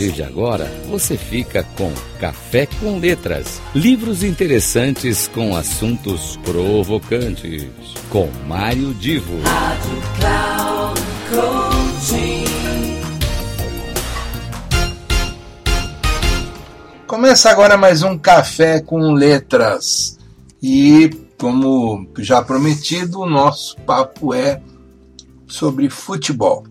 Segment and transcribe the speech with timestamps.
[0.00, 3.60] partir de agora, você fica com Café com Letras.
[3.74, 7.68] Livros interessantes com assuntos provocantes.
[8.08, 9.38] Com Mário Divo.
[9.42, 11.00] Rádio Cloud
[17.06, 20.18] Começa agora mais um Café com Letras.
[20.62, 24.62] E, como já prometido, o nosso papo é
[25.46, 26.64] sobre futebol.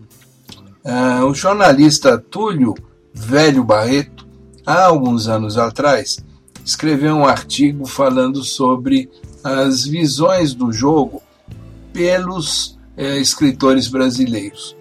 [0.82, 2.74] Uh, o jornalista Túlio
[3.12, 4.26] Velho Barreto,
[4.64, 6.24] há alguns anos atrás,
[6.64, 9.10] escreveu um artigo falando sobre
[9.42, 11.22] as visões do jogo
[11.92, 14.76] pelos eh, escritores brasileiros.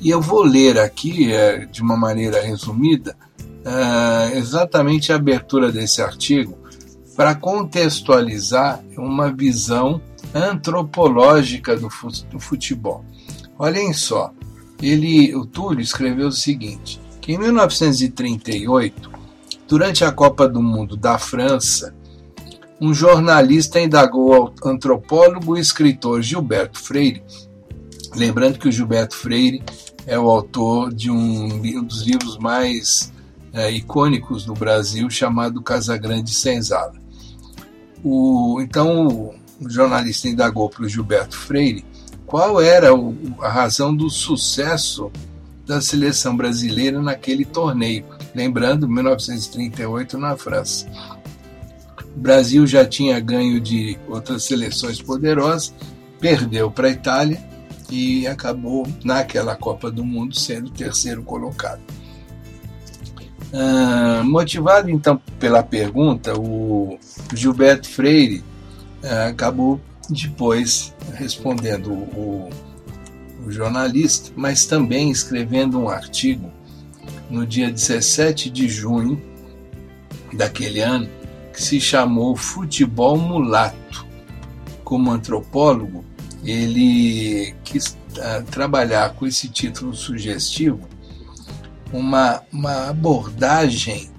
[0.00, 3.16] E eu vou ler aqui, eh, de uma maneira resumida,
[3.62, 6.58] uh, exatamente a abertura desse artigo
[7.16, 10.00] para contextualizar uma visão
[10.34, 11.88] antropológica do
[12.40, 13.04] futebol.
[13.58, 14.32] Olhem só,
[14.82, 19.10] ele, o Túlio escreveu o seguinte: que em 1938,
[19.68, 21.94] durante a Copa do Mundo da França,
[22.80, 27.22] um jornalista indagou ao antropólogo e escritor Gilberto Freire,
[28.14, 29.62] lembrando que o Gilberto Freire
[30.04, 33.12] é o autor de um, um dos livros mais
[33.52, 36.94] é, icônicos do Brasil, chamado Casagrande Senzala.
[38.02, 41.84] O, então, o jornalista indagou para o Gilberto Freire
[42.32, 45.12] qual era o, a razão do sucesso
[45.66, 48.06] da seleção brasileira naquele torneio.
[48.34, 50.86] Lembrando, 1938 na França.
[52.16, 55.74] O Brasil já tinha ganho de outras seleções poderosas,
[56.18, 57.38] perdeu para a Itália
[57.90, 61.82] e acabou naquela Copa do Mundo sendo terceiro colocado.
[63.52, 66.98] Ah, motivado então pela pergunta, o
[67.34, 68.42] Gilberto Freire
[69.04, 69.78] ah, acabou
[70.12, 72.50] depois respondendo o,
[73.44, 76.50] o jornalista, mas também escrevendo um artigo
[77.30, 79.20] no dia 17 de junho
[80.32, 81.08] daquele ano,
[81.52, 84.06] que se chamou Futebol Mulato.
[84.84, 86.04] Como antropólogo,
[86.44, 90.80] ele quis uh, trabalhar com esse título sugestivo
[91.92, 94.10] uma, uma abordagem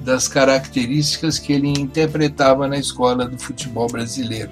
[0.00, 4.50] das características que ele interpretava na escola do futebol brasileiro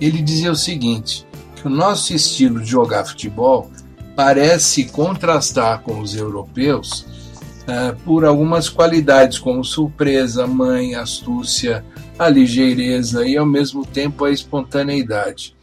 [0.00, 1.26] ele dizia o seguinte:
[1.56, 3.70] que o nosso estilo de jogar futebol
[4.14, 7.06] parece contrastar com os europeus
[7.62, 11.84] uh, por algumas qualidades como surpresa, mãe, astúcia,
[12.18, 15.56] a ligeireza e ao mesmo tempo a espontaneidade.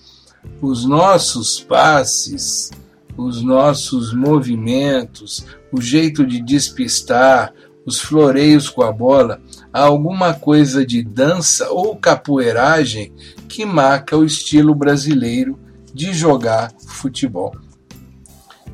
[0.62, 2.72] Os nossos passes,
[3.18, 7.53] os nossos movimentos, o jeito de despistar,
[7.85, 9.41] os floreios com a bola,
[9.72, 13.13] há alguma coisa de dança ou capoeiragem
[13.56, 15.58] que marca o estilo brasileiro
[15.94, 17.56] de jogar futebol.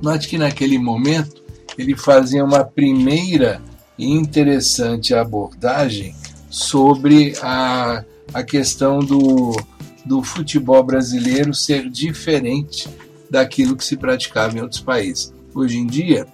[0.02, 1.44] Note que naquele momento
[1.78, 3.62] ele fazia uma primeira
[3.96, 6.16] e interessante abordagem
[6.50, 8.03] sobre a,
[8.34, 9.56] a questão do,
[10.03, 12.90] do futebol brasileiro ser diferente
[13.30, 15.31] daquilo que se praticava em outros países.
[15.53, 16.25] Hoje em dia,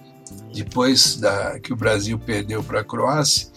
[0.54, 3.48] depois da, que o Brasil perdeu para a Croácia,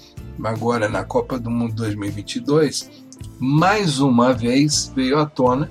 [0.44, 2.92] agora na Copa do Mundo 2022,
[3.40, 5.70] mais uma vez veio à tona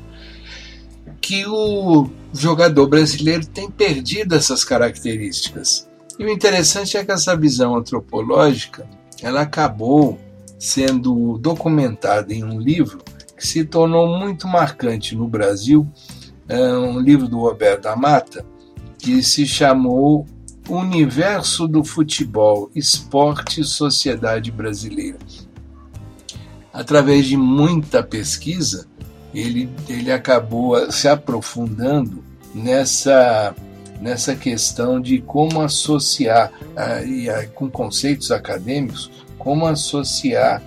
[1.20, 5.88] que o jogador brasileiro tem perdido essas características.
[6.18, 8.88] E o interessante é que essa visão antropológica
[9.22, 10.18] ela acabou
[10.58, 12.98] sendo documentada em um livro
[13.36, 15.86] que se tornou muito marcante no Brasil,
[16.48, 18.44] é um livro do Roberto da Mata,
[18.98, 20.26] que se chamou
[20.68, 25.18] Universo do Futebol, Esporte e Sociedade Brasileira
[26.72, 28.86] através de muita pesquisa,
[29.34, 33.54] ele, ele acabou se aprofundando nessa,
[34.00, 40.62] nessa questão de como associar, ah, ah, com conceitos acadêmicos, como associar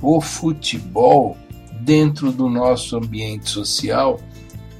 [0.00, 1.36] o futebol
[1.80, 4.20] dentro do nosso ambiente social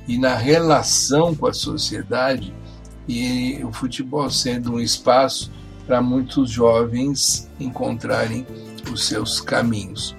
[0.07, 2.53] e na relação com a sociedade,
[3.09, 5.51] e o futebol sendo um espaço
[5.87, 8.47] para muitos jovens encontrarem
[8.93, 10.15] os seus caminhos.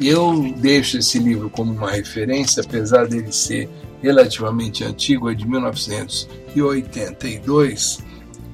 [0.00, 3.70] Eu deixo esse livro como uma referência, apesar dele ser
[4.02, 8.04] relativamente antigo, é de 1982,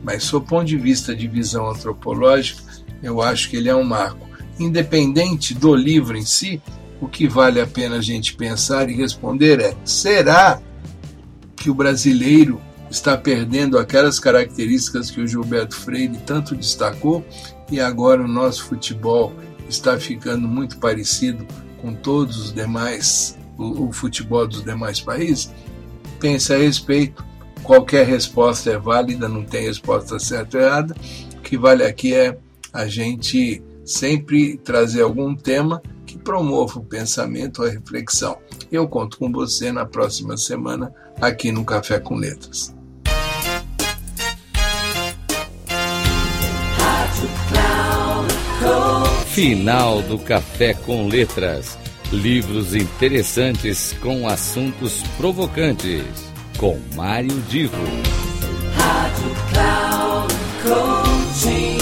[0.03, 2.63] mas, sob ponto de vista de visão antropológica,
[3.03, 4.29] eu acho que ele é um marco.
[4.59, 6.61] Independente do livro em si,
[7.01, 10.61] o que vale a pena a gente pensar e responder é: será
[11.57, 12.61] que o brasileiro
[12.91, 17.25] está perdendo aquelas características que o Gilberto Freire tanto destacou
[17.71, 19.33] e agora o nosso futebol
[19.71, 21.47] está ficando muito parecido
[21.81, 25.53] com todos os demais, o, o futebol dos demais países,
[26.19, 27.25] pense a respeito,
[27.63, 30.95] qualquer resposta é válida, não tem resposta certa ou errada.
[31.37, 32.37] O que vale aqui é
[32.73, 38.39] a gente sempre trazer algum tema que promova o pensamento, a reflexão.
[38.71, 42.75] Eu conto com você na próxima semana aqui no Café com Letras.
[49.33, 51.79] Final do Café com Letras.
[52.11, 56.03] Livros interessantes com assuntos provocantes.
[56.59, 57.77] Com Mário Divo.
[58.75, 60.35] Rádio Cloud
[60.65, 61.79] Coaching.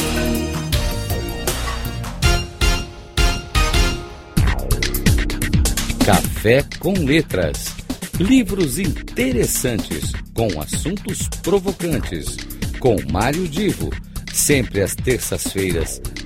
[6.04, 7.74] Café com Letras.
[8.20, 12.36] Livros interessantes com assuntos provocantes.
[12.78, 13.90] Com Mário Divo.
[14.34, 16.00] Sempre às terças-feiras,